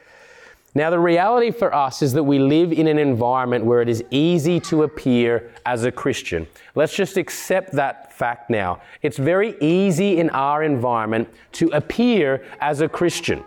[0.78, 4.04] Now, the reality for us is that we live in an environment where it is
[4.12, 6.46] easy to appear as a Christian.
[6.76, 8.82] Let's just accept that fact now.
[9.02, 13.44] It's very easy in our environment to appear as a Christian.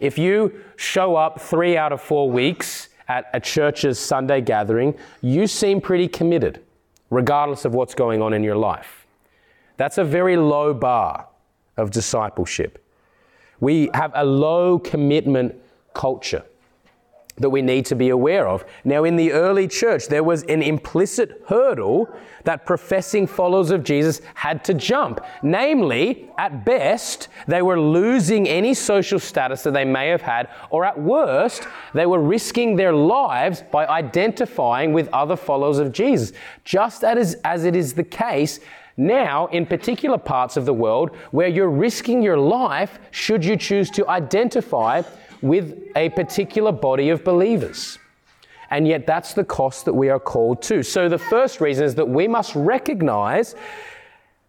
[0.00, 5.46] If you show up three out of four weeks at a church's Sunday gathering, you
[5.46, 6.62] seem pretty committed,
[7.10, 9.06] regardless of what's going on in your life.
[9.76, 11.28] That's a very low bar
[11.76, 12.82] of discipleship.
[13.60, 15.56] We have a low commitment
[15.92, 16.44] culture
[17.36, 18.64] that we need to be aware of.
[18.84, 22.08] Now, in the early church, there was an implicit hurdle
[22.44, 25.20] that professing followers of Jesus had to jump.
[25.42, 30.84] Namely, at best, they were losing any social status that they may have had, or
[30.84, 36.32] at worst, they were risking their lives by identifying with other followers of Jesus.
[36.64, 38.60] Just as, as it is the case
[38.98, 43.90] now in particular parts of the world where you're risking your life should you choose
[43.90, 45.00] to identify
[45.42, 47.98] with a particular body of believers.
[48.70, 50.82] And yet, that's the cost that we are called to.
[50.82, 53.54] So, the first reason is that we must recognize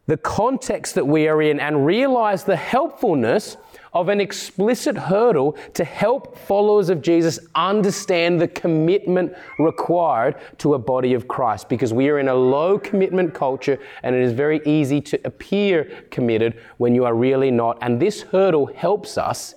[0.07, 3.57] the context that we are in and realize the helpfulness
[3.93, 10.79] of an explicit hurdle to help followers of Jesus understand the commitment required to a
[10.79, 14.61] body of Christ because we are in a low commitment culture and it is very
[14.65, 17.77] easy to appear committed when you are really not.
[17.81, 19.53] And this hurdle helps us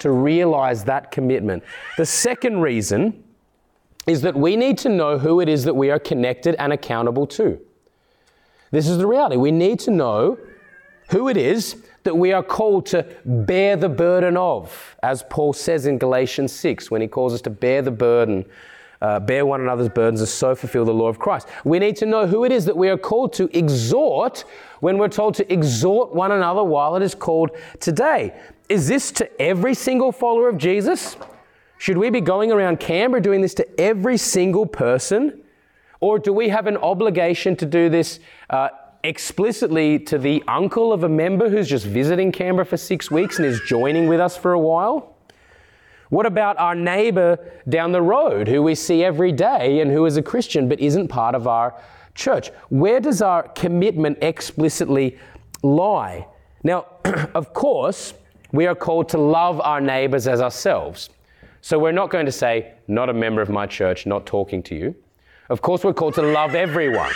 [0.00, 1.62] to realize that commitment.
[1.96, 3.22] The second reason
[4.06, 7.26] is that we need to know who it is that we are connected and accountable
[7.28, 7.60] to.
[8.70, 9.36] This is the reality.
[9.36, 10.38] We need to know
[11.10, 15.86] who it is that we are called to bear the burden of, as Paul says
[15.86, 18.44] in Galatians 6 when he calls us to bear the burden.
[19.02, 21.48] Uh, bear one another's burdens and so fulfill the law of Christ.
[21.64, 24.44] We need to know who it is that we are called to exhort
[24.80, 28.34] when we're told to exhort one another while it is called today.
[28.70, 31.16] Is this to every single follower of Jesus?
[31.78, 35.42] Should we be going around Canberra doing this to every single person?
[35.98, 38.68] Or do we have an obligation to do this uh,
[39.02, 43.46] explicitly to the uncle of a member who's just visiting Canberra for six weeks and
[43.46, 45.16] is joining with us for a while?
[46.10, 50.16] What about our neighbor down the road who we see every day and who is
[50.16, 51.74] a Christian but isn't part of our
[52.14, 52.50] church?
[52.68, 55.18] Where does our commitment explicitly
[55.60, 56.28] lie?
[56.62, 56.86] Now,
[57.34, 58.14] of course,
[58.52, 61.10] we are called to love our neighbors as ourselves.
[61.60, 64.74] So we're not going to say, not a member of my church, not talking to
[64.74, 64.94] you.
[65.50, 67.12] Of course, we're called to love everyone,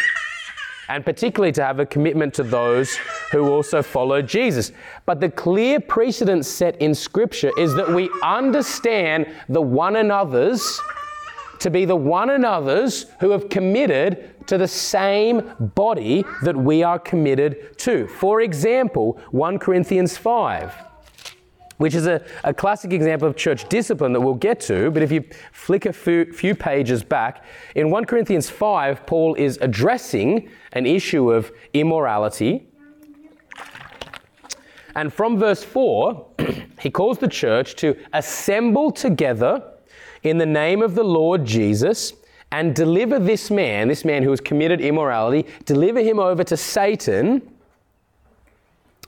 [0.89, 2.97] and particularly to have a commitment to those
[3.33, 4.73] who also follow Jesus.
[5.07, 10.81] But the clear precedent set in Scripture is that we understand the one another's
[11.61, 16.99] to be the one another's who have committed to the same body that we are
[16.99, 18.07] committed to.
[18.07, 20.75] For example, 1 Corinthians 5
[21.79, 24.91] which is a, a classic example of church discipline that we'll get to.
[24.91, 29.59] But if you flick a few, few pages back, in 1 Corinthians 5, Paul is
[29.61, 32.67] addressing an issue of immorality.
[34.95, 36.27] And from verse 4,
[36.81, 39.63] he calls the church to assemble together
[40.23, 42.15] in the name of the Lord Jesus
[42.53, 47.43] and deliver this man, this man who has committed immorality, deliver him over to Satan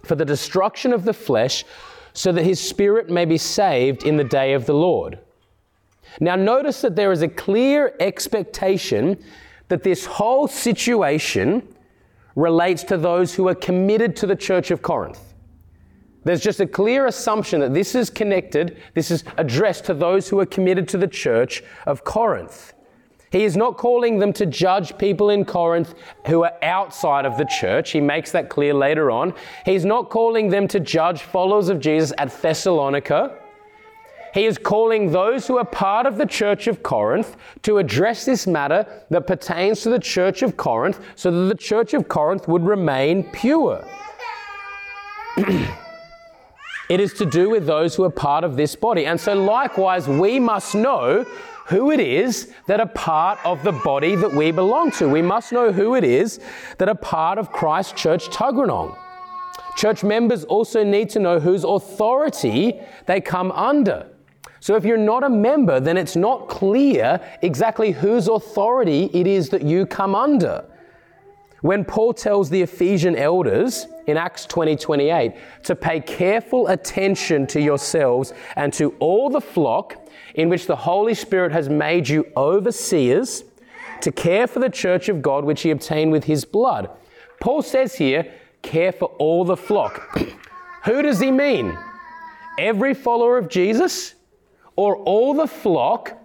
[0.02, 1.64] for the destruction of the flesh
[2.16, 5.18] so that his spirit may be saved in the day of the Lord.
[6.18, 9.22] Now, notice that there is a clear expectation
[9.68, 11.68] that this whole situation
[12.35, 15.35] relates to those who are committed to the church of Corinth.
[16.24, 20.40] There's just a clear assumption that this is connected, this is addressed to those who
[20.40, 22.72] are committed to the church of Corinth.
[23.30, 25.94] He is not calling them to judge people in Corinth
[26.26, 27.90] who are outside of the church.
[27.90, 29.34] He makes that clear later on.
[29.64, 33.38] He's not calling them to judge followers of Jesus at Thessalonica.
[34.32, 38.46] He is calling those who are part of the church of Corinth to address this
[38.46, 42.62] matter that pertains to the church of Corinth so that the church of Corinth would
[42.62, 43.82] remain pure.
[46.88, 49.07] it is to do with those who are part of this body.
[49.07, 51.25] And so, likewise, we must know
[51.66, 55.09] who it is that are part of the body that we belong to.
[55.09, 56.38] We must know who it is
[56.79, 58.96] that are part of Christ Church Tuggeranong.
[59.77, 64.09] Church members also need to know whose authority they come under.
[64.61, 69.49] So if you're not a member, then it's not clear exactly whose authority it is
[69.51, 70.64] that you come under.
[71.66, 75.33] When Paul tells the Ephesian elders in Acts 20 28
[75.64, 79.96] to pay careful attention to yourselves and to all the flock
[80.37, 83.42] in which the Holy Spirit has made you overseers
[84.00, 86.88] to care for the church of God which he obtained with his blood.
[87.40, 90.16] Paul says here, care for all the flock.
[90.85, 91.76] Who does he mean?
[92.61, 94.14] Every follower of Jesus
[94.76, 96.16] or all the flock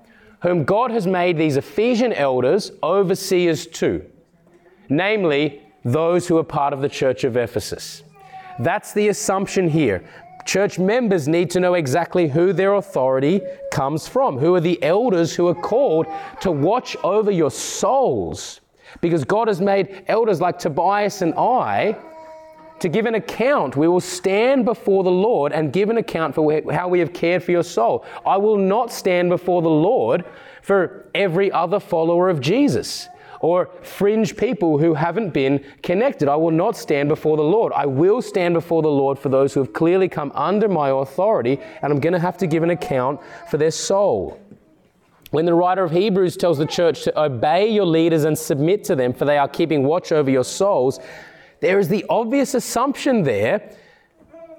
[0.43, 4.06] whom God has made these Ephesian elders overseers to?
[4.91, 8.04] Namely, those who are part of the church of Ephesus.
[8.60, 10.04] That's the assumption here.
[10.45, 13.39] Church members need to know exactly who their authority
[13.71, 14.38] comes from.
[14.38, 16.08] Who are the elders who are called
[16.41, 18.60] to watch over your souls?
[18.99, 21.95] Because God has made elders like Tobias and I
[22.82, 23.77] to give an account.
[23.77, 27.43] We will stand before the Lord and give an account for how we have cared
[27.43, 28.04] for your soul.
[28.25, 30.25] I will not stand before the Lord
[30.62, 33.08] for every other follower of Jesus
[33.41, 36.30] or fringe people who haven't been connected.
[36.30, 37.73] I will not stand before the Lord.
[37.73, 41.60] I will stand before the Lord for those who have clearly come under my authority,
[41.82, 44.39] and I'm going to have to give an account for their soul.
[45.32, 48.95] When the writer of Hebrews tells the church to obey your leaders and submit to
[48.95, 50.99] them, for they are keeping watch over your souls,
[51.62, 53.75] there is the obvious assumption there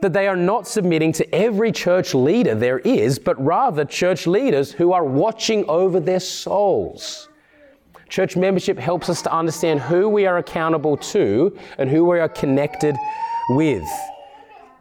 [0.00, 4.72] that they are not submitting to every church leader there is, but rather church leaders
[4.72, 7.28] who are watching over their souls.
[8.12, 12.28] Church membership helps us to understand who we are accountable to and who we are
[12.28, 12.94] connected
[13.48, 13.88] with.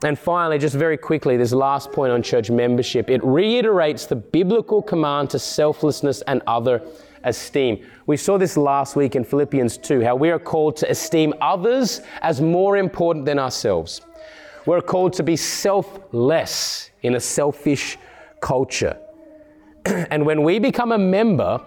[0.03, 4.81] And finally, just very quickly, this last point on church membership it reiterates the biblical
[4.81, 6.81] command to selflessness and other
[7.23, 7.85] esteem.
[8.05, 12.01] We saw this last week in Philippians 2, how we are called to esteem others
[12.21, 14.01] as more important than ourselves.
[14.65, 17.97] We're called to be selfless in a selfish
[18.41, 18.99] culture.
[19.85, 21.61] and when we become a member,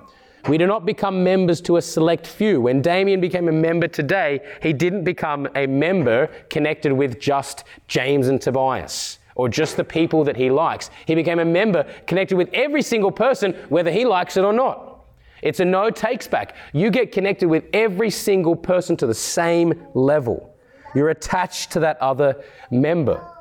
[0.48, 2.61] we do not become members to a select few.
[2.61, 8.28] When Damien became a member today, he didn't become a member connected with just James
[8.28, 10.90] and Tobias or just the people that he likes.
[11.07, 15.07] He became a member connected with every single person, whether he likes it or not.
[15.42, 16.57] It's a no takes back.
[16.72, 20.54] You get connected with every single person to the same level.
[20.94, 23.34] You're attached to that other member.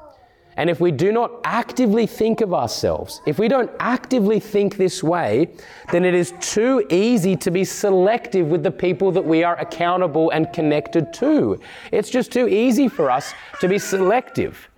[0.56, 5.04] And if we do not actively think of ourselves, if we don't actively think this
[5.04, 5.50] way,
[5.92, 10.30] then it is too easy to be selective with the people that we are accountable
[10.30, 11.60] and connected to.
[11.92, 14.70] It's just too easy for us to be selective.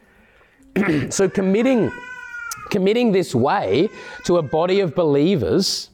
[1.09, 1.91] so committing
[2.69, 3.87] committing this way
[4.23, 5.89] to a body of believers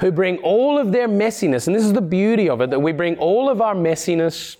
[0.00, 2.92] who bring all of their messiness, and this is the beauty of it, that we
[2.92, 4.56] bring all of our messiness,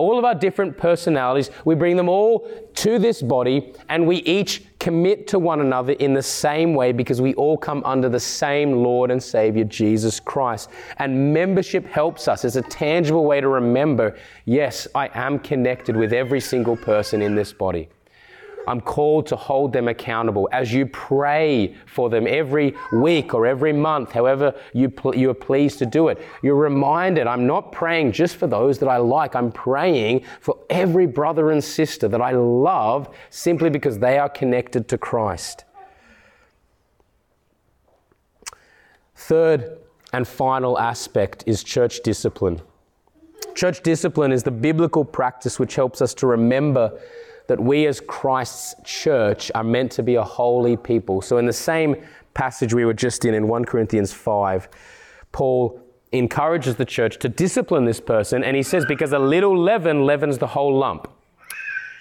[0.00, 4.64] all of our different personalities, we bring them all to this body and we each
[4.78, 8.82] commit to one another in the same way because we all come under the same
[8.82, 10.70] Lord and Savior, Jesus Christ.
[10.98, 12.44] And membership helps us.
[12.44, 17.34] It's a tangible way to remember yes, I am connected with every single person in
[17.34, 17.90] this body.
[18.66, 20.48] I'm called to hold them accountable.
[20.52, 25.34] As you pray for them every week or every month, however you, pl- you are
[25.34, 29.34] pleased to do it, you're reminded I'm not praying just for those that I like.
[29.34, 34.88] I'm praying for every brother and sister that I love simply because they are connected
[34.88, 35.64] to Christ.
[39.14, 39.78] Third
[40.12, 42.60] and final aspect is church discipline.
[43.54, 46.98] Church discipline is the biblical practice which helps us to remember
[47.50, 51.20] that we as Christ's church are meant to be a holy people.
[51.20, 51.96] So, in the same
[52.32, 54.68] passage we were just in, in 1 Corinthians 5,
[55.32, 55.82] Paul
[56.12, 60.38] encourages the church to discipline this person, and he says, Because a little leaven leavens
[60.38, 61.10] the whole lump.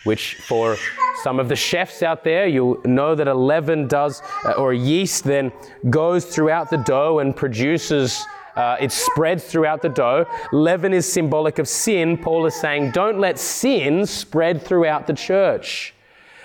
[0.03, 0.77] Which, for
[1.23, 5.23] some of the chefs out there, you'll know that a leaven does, uh, or yeast
[5.23, 5.51] then
[5.89, 8.23] goes throughout the dough and produces
[8.59, 10.25] uh, it spreads throughout the dough.
[10.51, 12.17] Leaven is symbolic of sin.
[12.17, 15.93] Paul is saying, don't let sin spread throughout the church.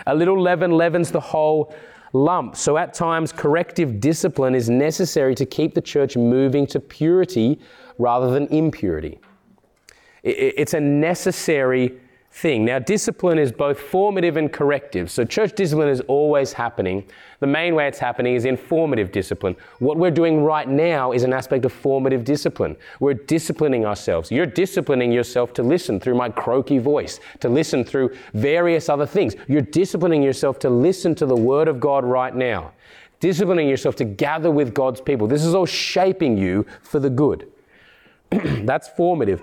[0.07, 1.75] A little leaven leavens the whole
[2.13, 2.55] lump.
[2.55, 7.59] So at times, corrective discipline is necessary to keep the church moving to purity
[7.99, 9.19] rather than impurity.
[10.23, 11.99] It's a necessary
[12.35, 12.65] thing.
[12.65, 15.09] Now, discipline is both formative and corrective.
[15.09, 17.05] So, church discipline is always happening.
[17.39, 19.55] The main way it's happening is in formative discipline.
[19.79, 22.77] What we're doing right now is an aspect of formative discipline.
[22.99, 24.33] We're disciplining ourselves.
[24.33, 29.37] You're disciplining yourself to listen through my croaky voice, to listen through various other things.
[29.47, 32.73] You're disciplining yourself to listen to the Word of God right now,
[33.21, 35.29] disciplining yourself to gather with God's people.
[35.29, 37.47] This is all shaping you for the good.
[38.31, 39.41] That's formative.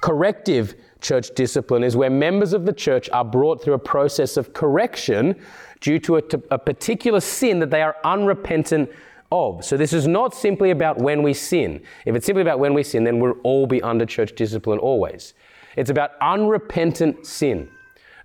[0.00, 4.52] Corrective church discipline is where members of the church are brought through a process of
[4.52, 5.40] correction
[5.80, 8.90] due to a, particular sin that they are unrepentant
[9.32, 9.64] of.
[9.64, 11.82] So this is not simply about when we sin.
[12.04, 15.34] If it's simply about when we sin, then we'll all be under church discipline always.
[15.76, 17.70] It's about unrepentant sin.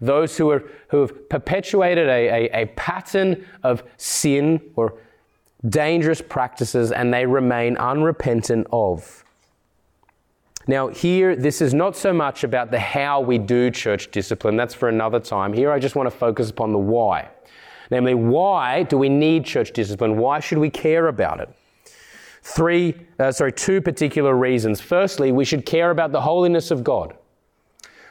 [0.02, 4.98] Those who, are, who have perpetuated a, a, a pattern of sin or
[5.68, 9.25] dangerous practices and they remain unrepentant of.
[10.68, 14.74] Now, here, this is not so much about the how we do church discipline, that's
[14.74, 15.54] for another time.
[15.54, 17.30] Here, I just want to focus upon the why.
[17.92, 20.18] Namely, why do we need church discipline?
[20.18, 21.50] Why should we care about it?
[22.42, 24.82] Three, uh, sorry, two particular reasons.
[24.82, 27.16] Firstly, we should care about the holiness of God.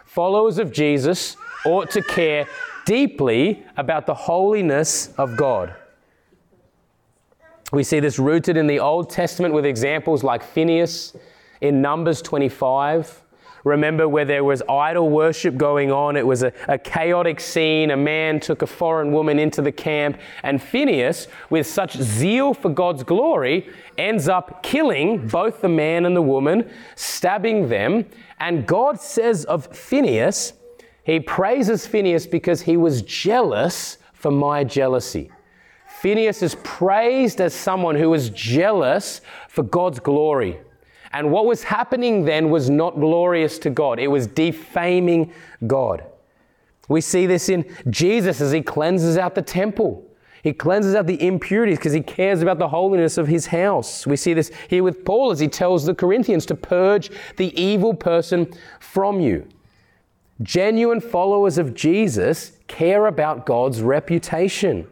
[0.04, 2.46] Followers of Jesus ought to care
[2.86, 5.74] deeply about the holiness of God.
[7.72, 11.16] We see this rooted in the Old Testament with examples like Phineas
[11.64, 13.22] in Numbers 25.
[13.64, 16.14] Remember where there was idol worship going on?
[16.14, 17.90] It was a, a, chaotic scene.
[17.90, 22.68] A man took a foreign woman into the camp, and Phineas, with such zeal for
[22.68, 28.04] God's glory, ends up killing both the man and the woman, stabbing them.
[28.38, 30.52] And God says of Phineas,
[31.02, 35.30] he praises Phineas because he was jealous for my jealousy.
[36.02, 40.58] Phineas is praised as someone who was jealous for God's glory.
[41.14, 45.32] And what was happening then was not glorious to God, it was defaming
[45.66, 46.04] God.
[46.88, 50.04] We see this in Jesus as he cleanses out the temple.
[50.42, 54.06] He cleanses out the impurities because he cares about the holiness of his house.
[54.06, 57.94] We see this here with Paul as he tells the Corinthians to purge the evil
[57.94, 59.48] person from you.
[60.42, 64.86] Genuine followers of Jesus care about God's reputation.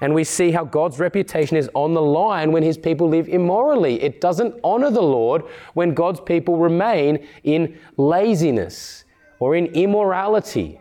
[0.00, 4.02] And we see how God's reputation is on the line when his people live immorally.
[4.02, 5.42] It doesn't honor the Lord
[5.74, 9.04] when God's people remain in laziness
[9.38, 10.80] or in immorality.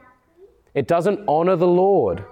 [0.74, 2.26] It doesn't honor the Lord.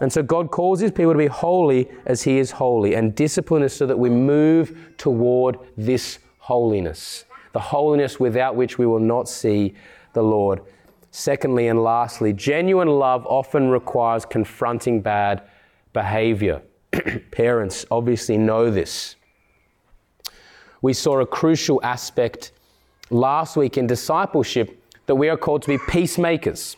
[0.00, 2.94] And so God calls his people to be holy as he is holy.
[2.94, 8.86] And discipline is so that we move toward this holiness, the holiness without which we
[8.86, 9.74] will not see
[10.12, 10.62] the Lord.
[11.10, 15.42] Secondly and lastly, genuine love often requires confronting bad
[15.92, 16.62] behavior.
[17.30, 19.16] Parents obviously know this.
[20.82, 22.52] We saw a crucial aspect
[23.10, 26.76] last week in discipleship that we are called to be peacemakers.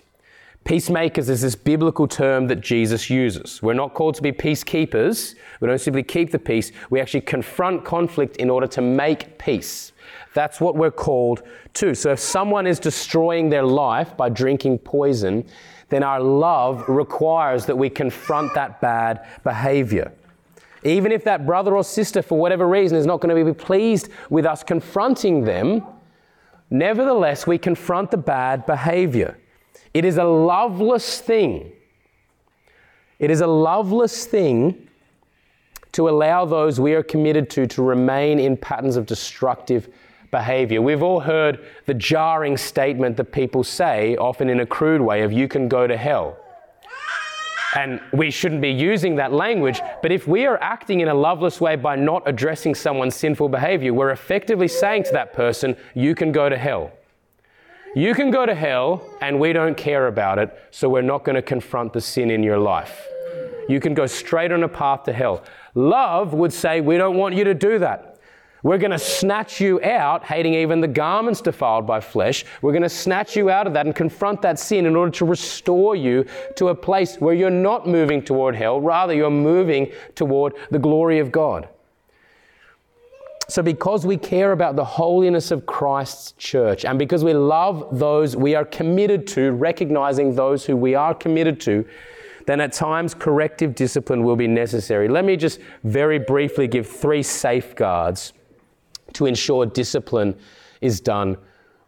[0.64, 3.60] Peacemakers is this biblical term that Jesus uses.
[3.62, 5.34] We're not called to be peacekeepers.
[5.60, 6.70] We don't simply keep the peace.
[6.88, 9.92] We actually confront conflict in order to make peace.
[10.34, 11.42] That's what we're called
[11.74, 11.94] to.
[11.94, 15.44] So if someone is destroying their life by drinking poison,
[15.93, 20.11] then our love requires that we confront that bad behavior.
[20.84, 24.09] Even if that brother or sister, for whatever reason, is not going to be pleased
[24.30, 25.84] with us confronting them,
[26.70, 29.36] nevertheless, we confront the bad behavior.
[29.93, 31.70] It is a loveless thing.
[33.18, 34.88] It is a loveless thing
[35.93, 39.93] to allow those we are committed to to remain in patterns of destructive
[40.32, 40.82] behavior.
[40.82, 45.32] We've all heard the jarring statement that people say, often in a crude way, of
[45.32, 46.36] you can go to hell.
[47.76, 51.60] And we shouldn't be using that language, but if we are acting in a loveless
[51.60, 56.32] way by not addressing someone's sinful behavior, we're effectively saying to that person, you can
[56.32, 56.90] go to hell.
[57.94, 61.36] You can go to hell, and we don't care about it, so we're not going
[61.36, 63.06] to confront the sin in your life.
[63.68, 65.44] You can go straight on a path to hell.
[65.74, 68.11] Love would say, We don't want you to do that.
[68.62, 72.44] We're going to snatch you out, hating even the garments defiled by flesh.
[72.60, 75.24] We're going to snatch you out of that and confront that sin in order to
[75.24, 80.54] restore you to a place where you're not moving toward hell, rather, you're moving toward
[80.70, 81.68] the glory of God.
[83.48, 88.36] So, because we care about the holiness of Christ's church and because we love those
[88.36, 91.84] we are committed to, recognizing those who we are committed to,
[92.46, 95.08] then at times corrective discipline will be necessary.
[95.08, 98.32] Let me just very briefly give three safeguards
[99.14, 100.36] to ensure discipline
[100.80, 101.36] is done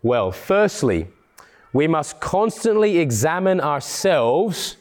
[0.02, 0.30] well.
[0.30, 1.08] Firstly,
[1.72, 4.76] we must constantly examine ourselves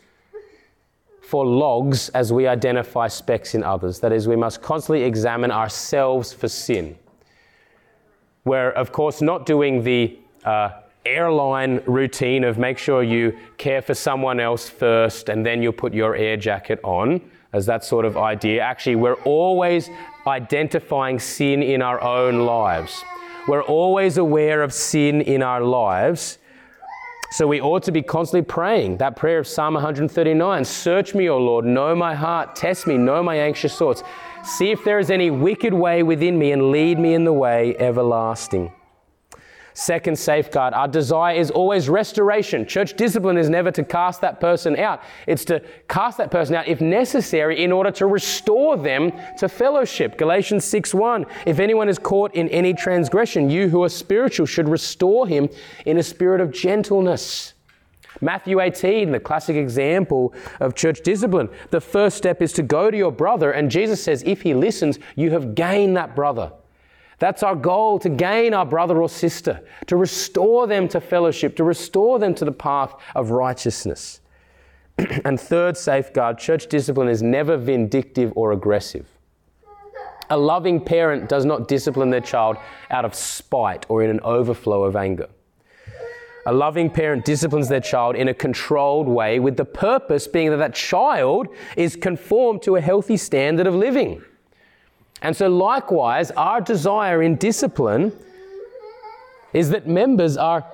[1.21, 3.99] for logs as we identify specks in others.
[4.01, 6.95] That is, we must constantly examine ourselves for sin.
[8.45, 10.69] We're, of course, not doing the uh,
[11.05, 15.93] airline routine of make sure you care for someone else first and then you put
[15.93, 17.21] your air jacket on,
[17.51, 18.61] as that sort of idea.
[18.61, 19.89] Actually, we're always
[20.27, 23.03] identifying sin in our own lives.
[23.47, 26.37] We're always aware of sin in our lives.
[27.31, 31.37] So we ought to be constantly praying that prayer of Psalm 139 Search me, O
[31.37, 34.03] Lord, know my heart, test me, know my anxious thoughts.
[34.43, 37.75] See if there is any wicked way within me and lead me in the way
[37.77, 38.71] everlasting.
[39.75, 42.65] Second safeguard, our desire is always restoration.
[42.65, 45.01] Church discipline is never to cast that person out.
[45.25, 50.17] It's to cast that person out if necessary in order to restore them to fellowship.
[50.17, 51.25] Galatians 6:1.
[51.47, 55.49] If anyone is caught in any transgression, you who are spiritual should restore him
[55.85, 57.53] in a spirit of gentleness.
[58.21, 61.49] Matthew 18, the classic example of church discipline.
[61.71, 64.99] The first step is to go to your brother, and Jesus says, if he listens,
[65.15, 66.51] you have gained that brother.
[67.23, 71.63] That's our goal to gain our brother or sister, to restore them to fellowship, to
[71.63, 74.19] restore them to the path of righteousness.
[75.23, 79.07] and third safeguard church discipline is never vindictive or aggressive.
[80.29, 82.57] A loving parent does not discipline their child
[82.89, 85.29] out of spite or in an overflow of anger.
[86.45, 90.57] A loving parent disciplines their child in a controlled way with the purpose being that
[90.57, 91.47] that child
[91.77, 94.21] is conformed to a healthy standard of living.
[95.23, 98.11] And so, likewise, our desire in discipline
[99.53, 100.65] is that members are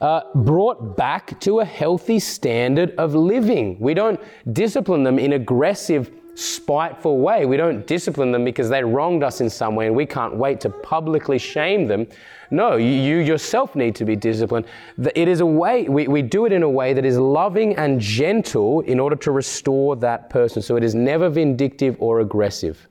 [0.00, 3.78] uh, brought back to a healthy standard of living.
[3.78, 4.20] We don't
[4.52, 7.46] discipline them in aggressive, spiteful way.
[7.46, 10.60] We don't discipline them because they wronged us in some way and we can't wait
[10.62, 12.08] to publicly shame them.
[12.50, 14.66] No, you, you yourself need to be disciplined.
[15.14, 18.00] It is a way, we, we do it in a way that is loving and
[18.00, 20.60] gentle in order to restore that person.
[20.60, 22.88] So it is never vindictive or aggressive.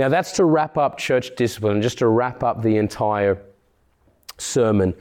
[0.00, 3.42] Now, that's to wrap up church discipline, just to wrap up the entire
[4.38, 4.94] sermon.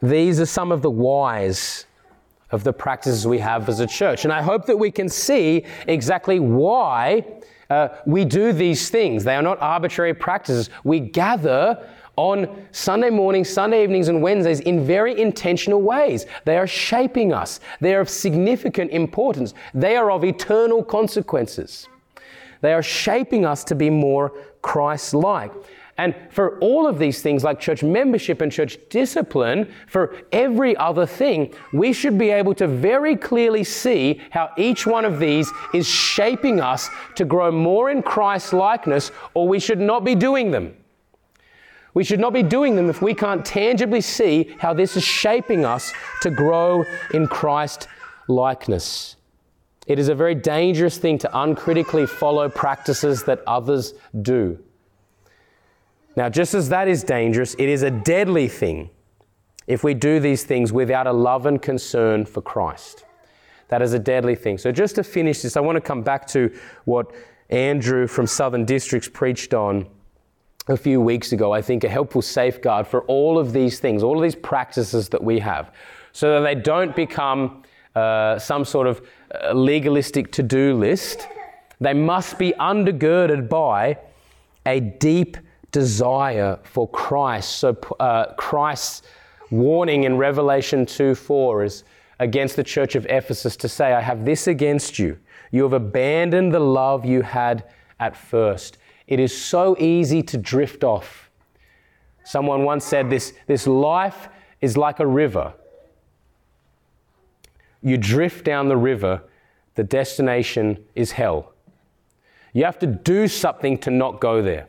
[0.00, 1.84] These are some of the whys
[2.50, 4.24] of the practices we have as a church.
[4.24, 7.26] And I hope that we can see exactly why
[7.68, 9.24] uh, we do these things.
[9.24, 10.70] They are not arbitrary practices.
[10.84, 11.86] We gather
[12.16, 16.24] on Sunday mornings, Sunday evenings, and Wednesdays in very intentional ways.
[16.46, 21.86] They are shaping us, they are of significant importance, they are of eternal consequences.
[22.60, 24.32] They are shaping us to be more
[24.62, 25.52] Christ like.
[26.00, 31.04] And for all of these things, like church membership and church discipline, for every other
[31.04, 35.86] thing, we should be able to very clearly see how each one of these is
[35.86, 40.74] shaping us to grow more in Christ likeness, or we should not be doing them.
[41.92, 45.66] We should not be doing them if we can't tangibly see how this is shaping
[45.66, 45.92] us
[46.22, 47.88] to grow in Christ
[48.26, 49.16] likeness.
[49.86, 54.58] It is a very dangerous thing to uncritically follow practices that others do.
[56.16, 58.90] Now, just as that is dangerous, it is a deadly thing
[59.66, 63.04] if we do these things without a love and concern for Christ.
[63.68, 64.58] That is a deadly thing.
[64.58, 66.52] So, just to finish this, I want to come back to
[66.84, 67.12] what
[67.50, 69.86] Andrew from Southern Districts preached on
[70.68, 71.52] a few weeks ago.
[71.52, 75.22] I think a helpful safeguard for all of these things, all of these practices that
[75.22, 75.72] we have,
[76.12, 77.62] so that they don't become
[77.94, 79.02] uh, some sort of
[79.34, 81.26] uh, legalistic to do list.
[81.80, 83.98] They must be undergirded by
[84.66, 85.36] a deep
[85.72, 87.56] desire for Christ.
[87.56, 89.02] So, uh, Christ's
[89.50, 91.84] warning in Revelation 2 4 is
[92.18, 95.18] against the church of Ephesus to say, I have this against you.
[95.50, 97.64] You have abandoned the love you had
[97.98, 98.78] at first.
[99.06, 101.30] It is so easy to drift off.
[102.24, 104.28] Someone once said this, this life
[104.60, 105.54] is like a river
[107.82, 109.22] you drift down the river,
[109.74, 111.54] the destination is hell.
[112.52, 114.68] You have to do something to not go there.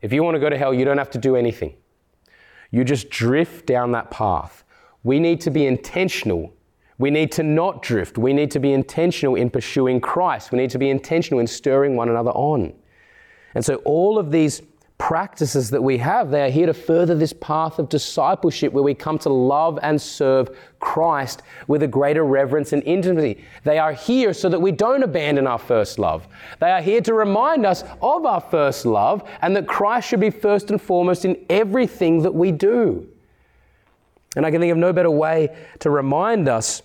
[0.00, 1.74] If you want to go to hell, you don't have to do anything.
[2.70, 4.64] You just drift down that path.
[5.02, 6.52] We need to be intentional.
[6.98, 8.18] We need to not drift.
[8.18, 10.52] We need to be intentional in pursuing Christ.
[10.52, 12.72] We need to be intentional in stirring one another on.
[13.54, 14.62] And so, all of these
[14.98, 16.30] practices that we have.
[16.30, 20.00] They are here to further this path of discipleship where we come to love and
[20.00, 23.44] serve Christ with a greater reverence and intimacy.
[23.64, 26.26] They are here so that we don't abandon our first love.
[26.60, 30.30] They are here to remind us of our first love and that Christ should be
[30.30, 33.06] first and foremost in everything that we do.
[34.34, 36.82] And I can think of no better way to remind us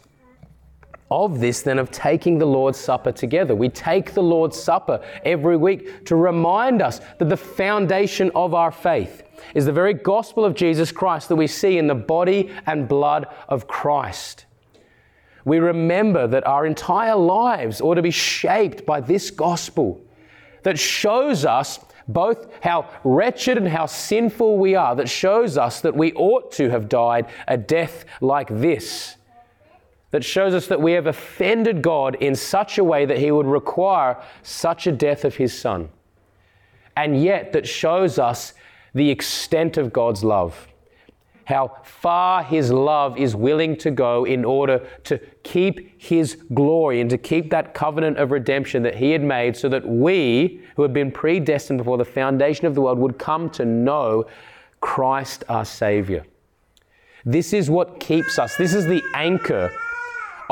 [1.12, 3.54] of this than of taking the Lord's Supper together.
[3.54, 8.72] We take the Lord's Supper every week to remind us that the foundation of our
[8.72, 12.88] faith is the very gospel of Jesus Christ that we see in the body and
[12.88, 14.46] blood of Christ.
[15.44, 20.00] we remember that our entire lives ought to be shaped by this gospel
[20.64, 25.96] that shows us both how wretched and how sinful we are, that shows us that
[25.96, 29.16] we ought to have died a death like this,
[30.12, 33.48] that shows us that we have offended God in such a way that He would
[33.48, 35.90] require such a death of His Son,
[36.96, 38.54] and yet that shows us
[38.94, 40.68] the extent of God's love.
[41.46, 47.10] How far His love is willing to go in order to keep His glory and
[47.10, 50.94] to keep that covenant of redemption that He had made so that we, who had
[50.94, 54.26] been predestined before the foundation of the world, would come to know
[54.82, 56.26] Christ our Savior.
[57.24, 59.72] This is what keeps us, this is the anchor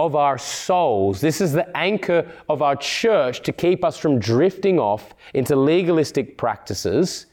[0.06, 1.20] of our souls.
[1.20, 6.38] This is the anchor of our church to keep us from drifting off into legalistic
[6.38, 7.26] practices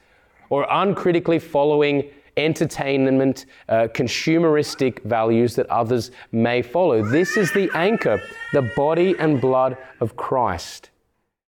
[0.51, 7.03] or uncritically following entertainment, uh, consumeristic values that others may follow.
[7.03, 8.21] This is the anchor,
[8.53, 10.91] the body and blood of Christ.